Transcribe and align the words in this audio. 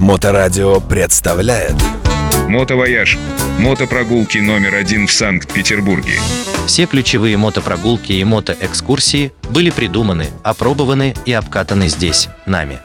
Моторадио 0.00 0.80
представляет 0.80 1.74
Мотовояж. 2.48 3.18
Мотопрогулки 3.58 4.38
номер 4.38 4.76
один 4.76 5.06
в 5.06 5.12
Санкт-Петербурге. 5.12 6.14
Все 6.66 6.86
ключевые 6.86 7.36
мотопрогулки 7.36 8.12
и 8.12 8.24
мотоэкскурсии 8.24 9.30
были 9.50 9.68
придуманы, 9.68 10.28
опробованы 10.42 11.14
и 11.26 11.34
обкатаны 11.34 11.88
здесь, 11.88 12.28
нами. 12.46 12.78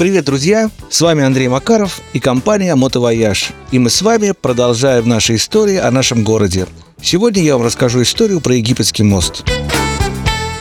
Привет, 0.00 0.24
друзья! 0.24 0.70
С 0.90 1.00
вами 1.00 1.22
Андрей 1.22 1.46
Макаров 1.46 2.00
и 2.12 2.18
компания 2.18 2.74
«Мотовояж». 2.74 3.50
И 3.70 3.78
мы 3.78 3.90
с 3.90 4.02
вами 4.02 4.32
продолжаем 4.32 5.08
наши 5.08 5.36
истории 5.36 5.76
о 5.76 5.92
нашем 5.92 6.24
городе. 6.24 6.66
Сегодня 7.00 7.44
я 7.44 7.56
вам 7.56 7.64
расскажу 7.64 8.02
историю 8.02 8.40
про 8.40 8.56
египетский 8.56 9.04
мост. 9.04 9.44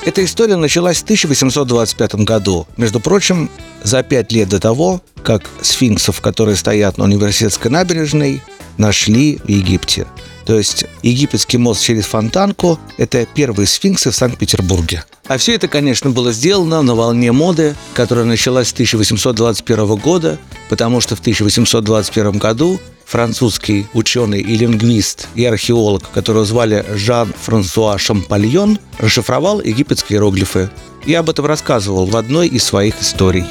Эта 0.07 0.23
история 0.23 0.55
началась 0.55 0.99
в 0.99 1.03
1825 1.03 2.15
году. 2.23 2.65
Между 2.77 3.01
прочим, 3.01 3.49
за 3.83 4.03
пять 4.03 4.31
лет 4.31 4.47
до 4.47 4.57
того, 4.57 5.01
как 5.21 5.41
сфинксов, 5.61 6.21
которые 6.21 6.55
стоят 6.55 6.97
на 6.97 7.03
университетской 7.03 7.69
набережной, 7.69 8.41
нашли 8.77 9.35
в 9.43 9.49
Египте. 9.49 10.07
То 10.45 10.57
есть 10.57 10.85
египетский 11.03 11.57
мост 11.57 11.83
через 11.83 12.05
Фонтанку– 12.05 12.79
это 12.97 13.25
первые 13.25 13.67
сфинксы 13.67 14.11
в 14.11 14.15
Санкт-Петербурге. 14.15 15.03
А 15.27 15.37
все 15.37 15.55
это, 15.55 15.67
конечно, 15.67 16.09
было 16.09 16.31
сделано 16.31 16.81
на 16.83 16.95
волне 16.95 17.33
моды, 17.33 17.75
которая 17.93 18.23
началась 18.23 18.69
с 18.69 18.71
1821 18.73 19.95
года, 19.97 20.39
потому 20.69 21.01
что 21.01 21.17
в 21.17 21.19
1821 21.19 22.37
году 22.37 22.79
французский 23.07 23.87
ученый 23.93 24.41
и 24.41 24.57
лингвист 24.57 25.29
и 25.35 25.45
археолог, 25.45 26.11
которого 26.11 26.45
звали 26.45 26.85
Жан-Франсуа 26.93 27.97
Шампальон, 27.97 28.79
расшифровал 28.99 29.61
египетские 29.61 30.17
иероглифы. 30.17 30.69
Я 31.05 31.19
об 31.19 31.29
этом 31.29 31.45
рассказывал 31.45 32.05
в 32.05 32.17
одной 32.17 32.47
из 32.47 32.63
своих 32.63 33.01
историй. 33.01 33.45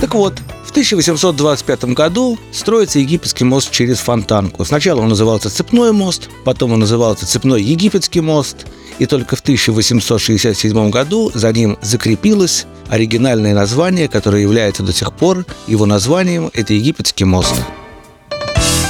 Так 0.00 0.14
вот, 0.14 0.34
в 0.64 0.70
1825 0.70 1.84
году 1.94 2.38
строится 2.52 2.98
египетский 2.98 3.44
мост 3.44 3.70
через 3.70 3.98
Фонтанку. 3.98 4.64
Сначала 4.64 5.00
он 5.00 5.08
назывался 5.08 5.50
Цепной 5.50 5.92
мост, 5.92 6.28
потом 6.44 6.72
он 6.72 6.80
назывался 6.80 7.26
Цепной 7.26 7.62
египетский 7.62 8.20
мост, 8.20 8.66
и 8.98 9.06
только 9.06 9.36
в 9.36 9.40
1867 9.40 10.90
году 10.90 11.32
за 11.34 11.52
ним 11.52 11.76
закрепилось 11.82 12.66
оригинальное 12.88 13.54
название, 13.54 14.08
которое 14.08 14.42
является 14.42 14.82
до 14.82 14.92
сих 14.92 15.12
пор 15.12 15.44
его 15.66 15.86
названием– 15.86 16.50
это 16.54 16.74
египетский 16.74 17.24
мост. 17.24 17.54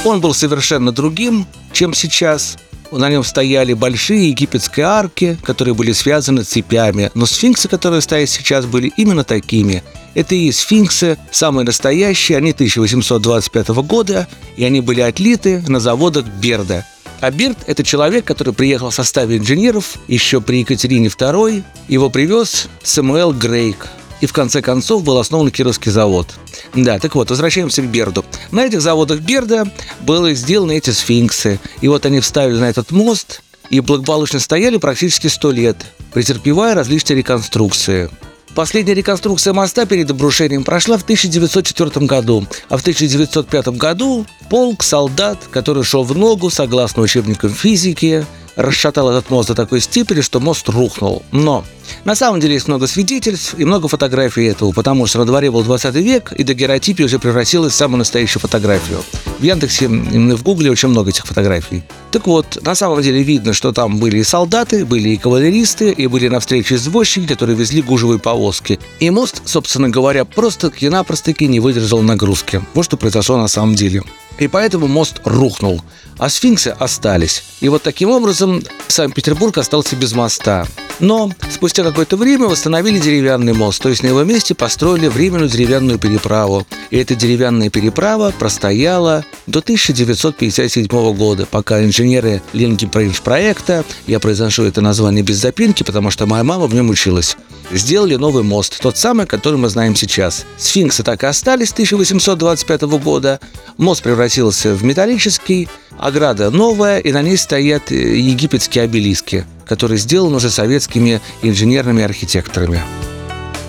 Он 0.05 0.21
был 0.21 0.33
совершенно 0.33 0.91
другим, 0.91 1.45
чем 1.73 1.93
сейчас. 1.93 2.57
На 2.91 3.09
нем 3.09 3.23
стояли 3.23 3.73
большие 3.73 4.29
египетские 4.29 4.85
арки, 4.85 5.37
которые 5.43 5.73
были 5.73 5.91
связаны 5.91 6.43
цепями, 6.43 7.11
но 7.15 7.25
сфинксы, 7.25 7.67
которые 7.67 8.01
стоят 8.01 8.29
сейчас, 8.29 8.65
были 8.65 8.93
именно 8.95 9.25
такими. 9.25 9.83
Это 10.13 10.35
и 10.35 10.51
сфинксы, 10.51 11.17
самые 11.31 11.65
настоящие, 11.65 12.37
они 12.37 12.51
1825 12.51 13.67
года, 13.69 14.27
и 14.55 14.63
они 14.63 14.79
были 14.79 15.01
отлиты 15.01 15.63
на 15.67 15.81
заводах 15.81 16.25
Берда. 16.25 16.85
А 17.19 17.31
Берд– 17.31 17.57
это 17.67 17.83
человек, 17.83 18.25
который 18.25 18.53
приехал 18.53 18.89
в 18.91 18.95
составе 18.95 19.37
инженеров 19.37 19.95
еще 20.07 20.39
при 20.39 20.59
Екатерине 20.59 21.07
II. 21.07 21.63
Его 21.87 22.09
привез 22.09 22.69
Самуэл 22.83 23.33
Грейк 23.33 23.87
и 24.21 24.25
в 24.25 24.33
конце 24.33 24.61
концов 24.61 25.03
был 25.03 25.17
основан 25.17 25.51
Кировский 25.51 25.91
завод. 25.91 26.33
Да, 26.73 26.99
так 26.99 27.15
вот, 27.15 27.29
возвращаемся 27.29 27.81
к 27.81 27.85
Берду. 27.85 28.25
На 28.51 28.65
этих 28.65 28.81
заводах 28.81 29.19
Берда 29.19 29.71
были 30.01 30.33
сделаны 30.33 30.77
эти 30.77 30.91
сфинксы. 30.91 31.59
И 31.81 31.87
вот 31.87 32.05
они 32.05 32.19
вставили 32.19 32.57
на 32.57 32.69
этот 32.69 32.91
мост 32.91 33.41
и 33.69 33.79
благополучно 33.79 34.39
стояли 34.39 34.77
практически 34.77 35.27
сто 35.27 35.51
лет, 35.51 35.77
претерпевая 36.13 36.75
различные 36.75 37.17
реконструкции. 37.17 38.09
Последняя 38.55 38.95
реконструкция 38.95 39.53
моста 39.53 39.85
перед 39.85 40.09
обрушением 40.09 40.63
прошла 40.63 40.97
в 40.97 41.03
1904 41.03 42.07
году, 42.07 42.47
а 42.69 42.77
в 42.77 42.81
1905 42.81 43.67
году 43.67 44.25
полк 44.49 44.81
солдат, 44.83 45.37
который 45.51 45.83
шел 45.83 46.03
в 46.03 46.17
ногу 46.17 46.49
согласно 46.49 47.03
учебникам 47.03 47.51
физики, 47.51 48.25
расшатал 48.57 49.09
этот 49.09 49.29
мост 49.29 49.47
до 49.47 49.55
такой 49.55 49.79
степени, 49.79 50.21
что 50.21 50.39
мост 50.39 50.67
рухнул. 50.67 51.23
Но 51.31 51.63
на 52.03 52.15
самом 52.15 52.41
деле 52.41 52.55
есть 52.55 52.67
много 52.67 52.87
свидетельств 52.87 53.55
и 53.57 53.63
много 53.63 53.87
фотографий 53.87 54.45
этого, 54.45 54.73
потому 54.73 55.05
что 55.05 55.19
на 55.19 55.25
дворе 55.25 55.51
был 55.51 55.63
20 55.63 55.95
век, 55.95 56.33
и 56.33 56.43
дагеротипия 56.43 57.05
уже 57.05 57.19
превратилась 57.19 57.73
в 57.73 57.75
самую 57.75 57.99
настоящую 57.99 58.41
фотографию. 58.41 58.99
В 59.39 59.43
Яндексе 59.43 59.85
и 59.85 59.87
в 59.87 60.43
Гугле 60.43 60.71
очень 60.71 60.89
много 60.89 61.11
этих 61.11 61.25
фотографий. 61.25 61.83
Так 62.11 62.25
вот, 62.27 62.57
на 62.63 62.75
самом 62.75 63.01
деле 63.01 63.21
видно, 63.21 63.53
что 63.53 63.71
там 63.71 63.97
были 63.97 64.17
и 64.17 64.23
солдаты, 64.23 64.85
были 64.85 65.09
и 65.09 65.17
кавалеристы, 65.17 65.91
и 65.91 66.07
были 66.07 66.27
навстречу 66.27 66.75
извозчики, 66.75 67.27
которые 67.27 67.55
везли 67.55 67.81
гужевые 67.81 68.19
повозки. 68.19 68.79
И 68.99 69.09
мост, 69.11 69.41
собственно 69.45 69.89
говоря, 69.89 70.25
просто-таки 70.25 71.47
не 71.47 71.59
выдержал 71.59 72.01
нагрузки. 72.01 72.61
Вот 72.73 72.85
что 72.85 72.97
произошло 72.97 73.37
на 73.37 73.47
самом 73.47 73.75
деле. 73.75 74.01
И 74.39 74.47
поэтому 74.47 74.87
мост 74.87 75.21
рухнул, 75.25 75.81
а 76.17 76.29
сфинксы 76.29 76.69
остались. 76.79 77.43
И 77.59 77.69
вот 77.69 77.83
таким 77.83 78.09
образом 78.09 78.63
Санкт-Петербург 78.87 79.57
остался 79.57 79.95
без 79.95 80.13
моста. 80.13 80.65
Но 80.99 81.31
спустя 81.51 81.83
какое-то 81.83 82.17
время 82.17 82.47
восстановили 82.47 82.99
деревянный 82.99 83.53
мост, 83.53 83.81
то 83.81 83.89
есть 83.89 84.01
на 84.01 84.07
его 84.07 84.23
месте 84.23 84.55
построили 84.55 85.07
временную 85.07 85.49
деревянную 85.49 85.99
переправу. 85.99 86.65
И 86.89 86.97
эта 86.97 87.15
деревянная 87.15 87.69
переправа 87.69 88.33
простояла 88.37 89.23
до 89.45 89.59
1957 89.59 90.87
года, 91.13 91.45
пока 91.45 91.83
инженеры 91.83 92.41
Линки 92.53 92.89
проекта, 93.23 93.85
я 94.07 94.19
произношу 94.19 94.63
это 94.63 94.81
название 94.81 95.23
без 95.23 95.37
запинки, 95.37 95.83
потому 95.83 96.09
что 96.09 96.25
моя 96.25 96.43
мама 96.43 96.65
в 96.65 96.73
нем 96.73 96.89
училась, 96.89 97.37
сделали 97.71 98.15
новый 98.15 98.43
мост, 98.43 98.79
тот 98.81 98.97
самый, 98.97 99.27
который 99.27 99.59
мы 99.59 99.69
знаем 99.69 99.95
сейчас. 99.95 100.45
Сфинксы 100.57 101.03
так 101.03 101.23
и 101.23 101.27
остались 101.27 101.69
с 101.69 101.73
1825 101.73 102.81
года, 102.81 103.39
мост 103.77 104.01
превратился 104.01 104.73
в 104.73 104.83
металлический, 104.83 105.67
ограда 105.99 106.49
новая, 106.49 106.99
и 106.99 107.11
на 107.11 107.21
ней 107.21 107.37
стоят 107.37 107.91
э, 107.91 108.17
египетские 108.17 108.83
обелиски, 108.85 109.45
которые 109.67 109.97
сделаны 109.97 110.37
уже 110.37 110.49
советскими 110.49 111.21
инженерными 111.41 112.03
архитекторами. 112.03 112.81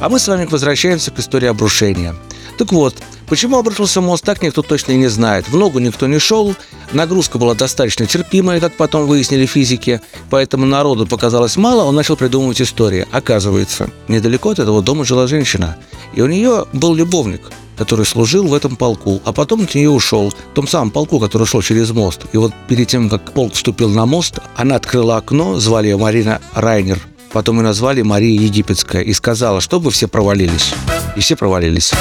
А 0.00 0.08
мы 0.08 0.18
с 0.18 0.28
вами 0.28 0.46
возвращаемся 0.46 1.10
к 1.10 1.18
истории 1.18 1.48
обрушения. 1.48 2.14
Так 2.56 2.72
вот, 2.72 2.94
почему 3.28 3.58
обрушился 3.58 4.00
мост, 4.00 4.24
так 4.24 4.42
никто 4.42 4.62
точно 4.62 4.92
и 4.92 4.96
не 4.96 5.08
знает. 5.08 5.48
В 5.48 5.56
ногу 5.56 5.78
никто 5.78 6.06
не 6.06 6.18
шел, 6.18 6.54
нагрузка 6.92 7.38
была 7.38 7.54
достаточно 7.54 8.06
терпимая, 8.06 8.60
как 8.60 8.76
потом 8.76 9.06
выяснили 9.06 9.46
физики, 9.46 10.00
поэтому 10.30 10.66
народу 10.66 11.06
показалось 11.06 11.56
мало, 11.56 11.84
он 11.84 11.94
начал 11.94 12.16
придумывать 12.16 12.60
истории. 12.60 13.06
Оказывается, 13.12 13.90
недалеко 14.08 14.50
от 14.50 14.58
этого 14.58 14.82
дома 14.82 15.04
жила 15.04 15.26
женщина, 15.26 15.76
и 16.14 16.22
у 16.22 16.26
нее 16.26 16.66
был 16.72 16.94
любовник– 16.94 17.42
который 17.78 18.04
служил 18.04 18.46
в 18.46 18.54
этом 18.54 18.76
полку, 18.76 19.22
а 19.24 19.32
потом 19.32 19.62
от 19.62 19.74
нее 19.74 19.88
ушел, 19.88 20.30
в 20.30 20.54
том 20.54 20.66
самом 20.66 20.90
полку, 20.90 21.20
который 21.20 21.46
шел 21.46 21.62
через 21.62 21.90
мост. 21.92 22.22
И 22.32 22.36
вот 22.36 22.52
перед 22.68 22.88
тем, 22.88 23.08
как 23.08 23.32
полк 23.32 23.54
вступил 23.54 23.88
на 23.88 24.04
мост, 24.04 24.40
она 24.56 24.76
открыла 24.76 25.16
окно, 25.16 25.58
звали 25.60 25.88
ее 25.88 25.96
Марина 25.96 26.40
Райнер, 26.54 27.00
потом 27.32 27.56
ее 27.58 27.62
назвали 27.62 28.02
Мария 28.02 28.40
Египетская, 28.40 29.02
и 29.02 29.12
сказала, 29.12 29.60
чтобы 29.60 29.90
все 29.90 30.08
провалились. 30.08 30.74
И 31.16 31.20
все 31.20 31.36
провалились. 31.36 31.92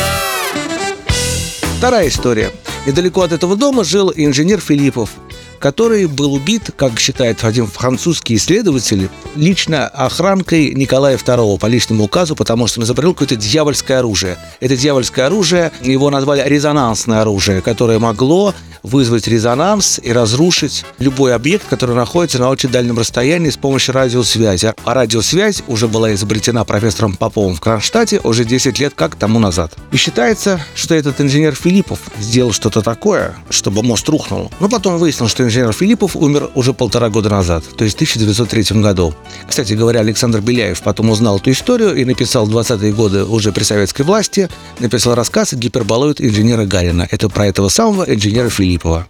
Вторая 1.78 2.08
история. 2.08 2.52
Недалеко 2.88 3.22
от 3.22 3.32
этого 3.32 3.56
дома 3.56 3.84
жил 3.84 4.12
инженер 4.16 4.59
Филиппов, 4.59 5.12
который 5.59 6.06
был 6.06 6.34
убит, 6.34 6.72
как 6.75 7.00
считает 7.00 7.44
один 7.44 7.68
французский 7.68 8.35
исследователь, 8.35 9.09
лично 9.35 9.88
охранкой 9.88 10.73
Николая 10.73 11.18
II 11.18 11.59
по 11.59 11.66
личному 11.66 12.06
указу, 12.06 12.35
потому 12.35 12.68
что 12.68 12.79
он 12.79 12.85
изобрел 12.85 13.13
какое-то 13.13 13.35
дьявольское 13.35 14.00
оружие. 14.00 14.38
Это 14.59 14.75
дьявольское 14.75 15.25
оружие, 15.25 15.72
его 15.81 16.09
назвали 16.09 16.47
резонансное 16.47 17.22
оружие, 17.22 17.62
которое 17.62 18.00
могло 18.00 18.53
вызвать 18.84 19.28
резонанс 19.28 20.00
и 20.01 20.12
разрушить 20.12 20.85
любой 21.00 21.35
объект, 21.35 21.67
который 21.67 21.96
находится 21.96 22.40
на 22.40 22.50
очень 22.50 22.69
дальнем 22.69 22.97
расстоянии 22.97 23.50
с 23.50 23.57
помощью 23.57 23.94
радиосвязи. 23.94 24.73
А 24.84 24.94
радиосвязь 24.94 25.63
уже 25.67 25.88
была 25.88 26.13
изобретена 26.13 26.63
профессором 26.63 27.16
Поповым 27.16 27.56
в 27.56 27.62
Кронштадте 27.62 28.19
уже 28.23 28.46
10 28.46 28.79
лет 28.79 28.94
как 28.96 29.16
тому 29.16 29.40
назад. 29.40 29.73
И 29.91 29.97
считается, 29.97 30.61
что 30.76 30.96
этот 30.96 31.20
инженер 31.22 31.55
Филиппов 31.55 31.99
сделал 32.20 32.53
что-то 32.53 32.82
такое, 32.82 33.35
чтобы 33.49 33.84
мост 33.84 34.08
рухнул. 34.09 34.52
Но 34.59 34.70
потом 34.70 34.97
выяснилось, 34.97 35.32
что 35.32 35.43
инженер 35.47 35.73
Филиппов 35.73 36.16
умер 36.16 36.52
уже 36.55 36.73
полтора 36.73 37.09
года 37.09 37.29
назад, 37.29 37.64
то 37.78 37.84
есть 37.84 37.96
в 37.96 37.97
1903 37.97 38.82
году. 38.82 39.14
Кстати 39.47 39.73
говоря, 39.73 40.02
Александр 40.02 40.41
Беляев 40.41 40.82
потом 40.82 41.09
узнал 41.09 41.38
эту 41.38 41.52
историю 41.52 41.96
и 41.96 42.05
написал 42.05 42.46
в 42.46 42.55
20-е 42.55 42.94
годы 42.94 43.23
уже 43.23 43.52
при 43.52 43.64
советской 43.64 44.03
власти, 44.03 44.49
написал 44.79 45.16
рассказ 45.16 45.53
«Гиперболоид 45.53 46.22
инженера 46.22 46.66
Гарина». 46.66 47.08
Это 47.09 47.29
про 47.29 47.47
этого 47.47 47.70
самого 47.70 48.03
инженера 48.03 48.49
Филиппова. 48.49 49.08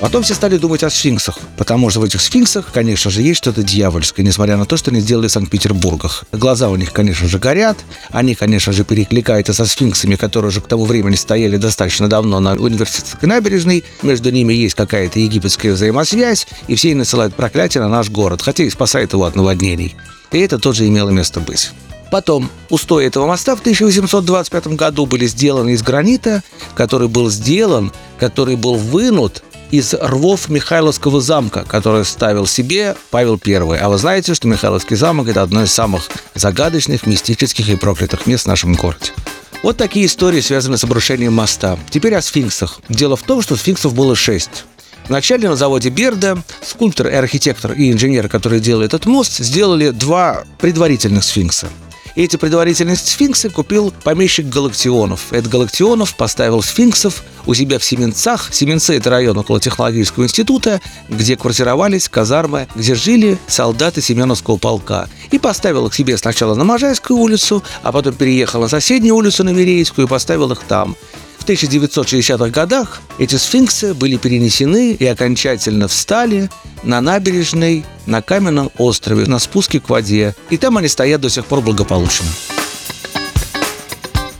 Потом 0.00 0.22
все 0.22 0.34
стали 0.34 0.56
думать 0.56 0.82
о 0.82 0.88
сфинксах, 0.88 1.38
потому 1.58 1.90
что 1.90 2.00
в 2.00 2.04
этих 2.04 2.22
сфинксах, 2.22 2.72
конечно 2.72 3.10
же, 3.10 3.20
есть 3.20 3.36
что-то 3.36 3.62
дьявольское, 3.62 4.24
несмотря 4.24 4.56
на 4.56 4.64
то, 4.64 4.78
что 4.78 4.90
они 4.90 5.00
сделали 5.00 5.28
в 5.28 5.32
Санкт-Петербургах. 5.32 6.24
Глаза 6.32 6.70
у 6.70 6.76
них, 6.76 6.92
конечно 6.92 7.28
же, 7.28 7.38
горят, 7.38 7.76
они, 8.08 8.34
конечно 8.34 8.72
же, 8.72 8.84
перекликаются 8.84 9.52
со 9.52 9.66
сфинксами, 9.66 10.16
которые 10.16 10.48
уже 10.48 10.62
к 10.62 10.68
тому 10.68 10.86
времени 10.86 11.16
стояли 11.16 11.58
достаточно 11.58 12.08
давно 12.08 12.40
на 12.40 12.54
университетской 12.54 13.28
набережной, 13.28 13.84
между 14.02 14.30
ними 14.30 14.54
есть 14.54 14.74
какая-то 14.74 15.20
египетская 15.20 15.74
взаимосвязь, 15.74 16.46
и 16.66 16.76
все 16.76 16.94
насылают 16.94 17.34
проклятие 17.34 17.82
на 17.82 17.90
наш 17.90 18.08
город, 18.08 18.40
хотя 18.40 18.64
и 18.64 18.70
спасает 18.70 19.12
его 19.12 19.24
от 19.24 19.36
наводнений. 19.36 19.96
И 20.32 20.38
это 20.38 20.58
тоже 20.58 20.86
имело 20.86 21.10
место 21.10 21.40
быть. 21.40 21.72
Потом 22.10 22.50
устои 22.70 23.06
этого 23.06 23.26
моста 23.26 23.54
в 23.54 23.60
1825 23.60 24.68
году 24.68 25.06
были 25.06 25.26
сделаны 25.26 25.70
из 25.70 25.82
гранита, 25.82 26.42
который 26.74 27.08
был 27.08 27.30
сделан, 27.30 27.92
который 28.18 28.56
был 28.56 28.74
вынут 28.74 29.44
из 29.70 29.94
рвов 29.94 30.48
Михайловского 30.48 31.20
замка, 31.20 31.64
который 31.66 32.04
ставил 32.04 32.46
себе 32.46 32.96
Павел 33.10 33.40
I. 33.44 33.78
А 33.78 33.88
вы 33.88 33.98
знаете, 33.98 34.34
что 34.34 34.48
Михайловский 34.48 34.96
замок– 34.96 35.28
это 35.30 35.42
одно 35.42 35.62
из 35.62 35.72
самых 35.72 36.08
загадочных, 36.34 37.06
мистических 37.06 37.68
и 37.68 37.76
проклятых 37.76 38.26
мест 38.26 38.44
в 38.44 38.48
нашем 38.48 38.74
городе. 38.74 39.12
Вот 39.62 39.76
такие 39.76 40.06
истории 40.06 40.40
связаны 40.40 40.78
с 40.78 40.84
обрушением 40.84 41.34
моста. 41.34 41.78
Теперь 41.90 42.14
о 42.14 42.22
сфинксах. 42.22 42.80
Дело 42.88 43.16
в 43.16 43.22
том, 43.22 43.42
что 43.42 43.56
сфинксов 43.56 43.94
было 43.94 44.16
шесть. 44.16 44.64
Вначале 45.08 45.48
на 45.48 45.56
заводе 45.56 45.90
Берда 45.90 46.42
скульптор 46.62 47.08
и 47.08 47.14
архитектор 47.14 47.72
и 47.72 47.90
инженер, 47.90 48.28
который 48.28 48.60
делали 48.60 48.86
этот 48.86 49.06
мост, 49.06 49.38
сделали 49.38 49.90
два 49.90 50.44
предварительных 50.58 51.24
сфинкса– 51.24 51.68
эти 52.16 52.36
предварительные 52.36 52.96
сфинксы 52.96 53.50
купил 53.50 53.92
помещик 54.04 54.46
Галактионов. 54.46 55.32
Эд 55.32 55.48
Галактионов 55.48 56.14
поставил 56.16 56.62
сфинксов 56.62 57.22
у 57.46 57.54
себя 57.54 57.78
в 57.78 57.84
Семенцах. 57.84 58.52
Семенцы– 58.52 58.96
это 58.96 59.10
район 59.10 59.38
около 59.38 59.60
технологического 59.60 60.24
института, 60.24 60.80
где 61.08 61.36
квартировались 61.36 62.08
казармы, 62.08 62.68
где 62.74 62.94
жили 62.94 63.38
солдаты 63.46 64.00
Семеновского 64.00 64.56
полка. 64.56 65.08
И 65.30 65.38
поставил 65.38 65.86
их 65.86 65.94
себе 65.94 66.16
сначала 66.16 66.54
на 66.54 66.64
Можайскую 66.64 67.18
улицу, 67.18 67.62
а 67.82 67.92
потом 67.92 68.14
переехал 68.14 68.60
на 68.60 68.68
соседнюю 68.68 69.16
улицу, 69.16 69.44
на 69.44 69.50
Верейскую, 69.50 70.06
и 70.06 70.10
поставил 70.10 70.50
их 70.52 70.60
там. 70.60 70.96
В 71.40 71.44
1960-х 71.48 72.50
годах 72.50 73.00
эти 73.18 73.36
сфинксы 73.36 73.94
были 73.94 74.18
перенесены 74.18 74.92
и 74.92 75.06
окончательно 75.06 75.88
встали 75.88 76.50
на 76.82 77.00
набережной 77.00 77.84
на 78.06 78.22
каменном 78.22 78.70
острове 78.76 79.26
на 79.26 79.38
спуске 79.38 79.80
к 79.80 79.88
воде. 79.88 80.36
И 80.50 80.58
там 80.58 80.76
они 80.76 80.88
стоят 80.88 81.22
до 81.22 81.30
сих 81.30 81.46
пор 81.46 81.62
благополучно. 81.62 82.26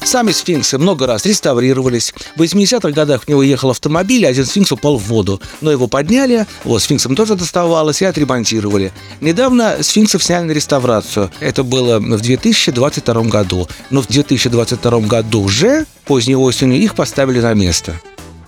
Сами 0.03 0.33
сфинксы 0.33 0.79
много 0.79 1.07
раз 1.07 1.27
реставрировались. 1.27 2.15
В 2.37 2.43
80-х 2.43 2.91
годах 2.91 3.25
в 3.25 3.29
него 3.29 3.43
ехал 3.43 3.71
автомобиль, 3.71 4.27
один 4.27 4.45
сфинкс 4.45 4.73
упал 4.73 4.97
в 4.99 5.05
воду. 5.05 5.41
Но 5.61 5.71
его 5.71 5.87
подняли, 5.87 6.47
вот, 6.65 6.83
сфинксам 6.83 7.15
тоже 7.15 7.35
доставалось 7.37 8.03
и 8.03 8.07
отремонтировали. 8.07 8.93
Недавно 9.21 9.83
сфинксов 9.83 10.25
сняли 10.25 10.45
на 10.45 10.53
реставрацию. 10.53 11.31
Это 11.41 11.63
было 11.63 11.99
в 11.99 12.21
2022 12.21 13.23
году. 13.25 13.69
Но 13.91 14.03
в 14.03 14.09
2022 14.09 15.01
году 15.01 15.43
уже 15.43 15.87
поздней 16.05 16.37
осенью 16.37 16.81
их 16.81 16.95
поставили 16.95 17.41
на 17.41 17.55
место. 17.55 18.01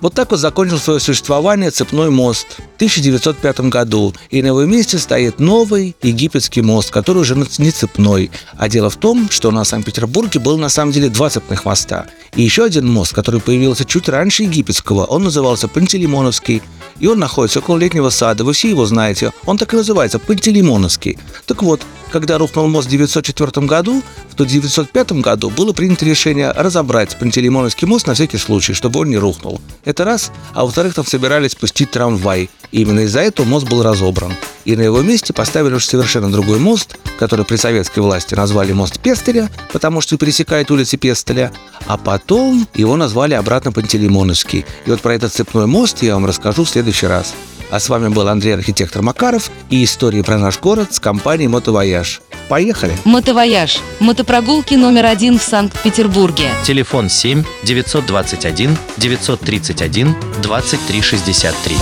Вот 0.02 0.14
так 0.14 0.32
вот 0.32 0.40
закончил 0.40 0.78
свое 0.78 0.98
существование 0.98 1.70
цепной 1.70 2.10
мост 2.10 2.58
в 2.58 2.74
1905 2.74 3.60
году. 3.70 4.12
И 4.30 4.42
на 4.42 4.48
его 4.48 4.64
месте 4.64 4.98
стоит 4.98 5.38
новый 5.38 5.94
египетский 6.02 6.60
мост, 6.60 6.90
который 6.90 7.18
уже 7.18 7.36
не 7.36 7.70
цепной. 7.70 8.32
А 8.58 8.68
дело 8.68 8.90
в 8.90 8.96
том, 8.96 9.30
что 9.30 9.52
на 9.52 9.62
Санкт-Петербурге 9.62 10.40
было 10.40 10.56
на 10.56 10.68
самом 10.68 10.90
деле 10.90 11.08
два 11.08 11.30
цепных 11.30 11.64
моста. 11.64 12.06
И 12.34 12.42
еще 12.42 12.64
один 12.64 12.88
мост, 12.92 13.14
который 13.14 13.40
появился 13.40 13.84
чуть 13.84 14.08
раньше 14.08 14.42
египетского, 14.42 15.04
он 15.04 15.22
назывался 15.22 15.68
Пантелеймоновский. 15.68 16.62
И 16.98 17.06
он 17.06 17.20
находится 17.20 17.60
около 17.60 17.78
летнего 17.78 18.10
сада, 18.10 18.42
вы 18.42 18.54
все 18.54 18.70
его 18.70 18.84
знаете. 18.86 19.32
Он 19.46 19.56
так 19.56 19.72
и 19.72 19.76
называется, 19.76 20.18
Пантелеймоновский. 20.18 21.16
Так 21.46 21.62
вот, 21.62 21.80
когда 22.12 22.38
рухнул 22.38 22.68
мост 22.68 22.88
в 22.88 22.92
1904 22.92 23.66
году, 23.66 24.02
в 24.30 24.34
1905 24.34 25.12
году 25.12 25.50
было 25.50 25.72
принято 25.72 26.04
решение 26.04 26.50
разобрать 26.52 27.18
Пантелеймоновский 27.18 27.88
мост 27.88 28.06
на 28.06 28.14
всякий 28.14 28.38
случай, 28.38 28.74
чтобы 28.74 29.00
он 29.00 29.08
не 29.08 29.16
рухнул. 29.16 29.60
Это 29.84 30.04
раз. 30.04 30.30
А 30.52 30.64
во-вторых, 30.64 30.94
там 30.94 31.06
собирались 31.06 31.54
пустить 31.54 31.90
трамвай. 31.90 32.50
И 32.70 32.82
именно 32.82 33.00
из-за 33.00 33.20
этого 33.20 33.46
мост 33.46 33.68
был 33.68 33.82
разобран. 33.82 34.32
И 34.64 34.76
на 34.76 34.82
его 34.82 35.02
месте 35.02 35.32
поставили 35.32 35.74
уже 35.74 35.86
совершенно 35.86 36.30
другой 36.30 36.58
мост, 36.58 36.96
который 37.18 37.44
при 37.44 37.56
советской 37.56 38.00
власти 38.00 38.34
назвали 38.34 38.72
мост 38.72 39.00
Пестеля, 39.00 39.50
потому 39.72 40.00
что 40.00 40.16
пересекает 40.16 40.70
улицы 40.70 40.96
Пестеля, 40.96 41.52
а 41.86 41.96
потом 41.96 42.68
его 42.74 42.96
назвали 42.96 43.34
обратно 43.34 43.72
Пантелеймоновский. 43.72 44.64
И 44.86 44.90
вот 44.90 45.00
про 45.00 45.14
этот 45.14 45.32
цепной 45.32 45.66
мост 45.66 46.02
я 46.02 46.14
вам 46.14 46.26
расскажу 46.26 46.64
в 46.64 46.68
следующий 46.68 47.06
раз. 47.06 47.34
А 47.72 47.80
с 47.80 47.88
вами 47.88 48.08
был 48.08 48.28
Андрей 48.28 48.52
Архитектор 48.52 49.00
Макаров 49.00 49.50
и 49.70 49.82
истории 49.82 50.20
про 50.20 50.36
наш 50.36 50.60
город 50.60 50.92
с 50.92 51.00
компанией 51.00 51.48
«Мотовояж». 51.48 52.20
Поехали! 52.50 52.94
Мотовояж. 53.06 53.78
Мотопрогулки 53.98 54.74
номер 54.74 55.06
один 55.06 55.38
в 55.38 55.42
Санкт-Петербурге. 55.42 56.50
Телефон 56.64 57.08
7 57.08 57.42
921 57.62 58.76
931 58.98 60.14
2363. 60.42 61.76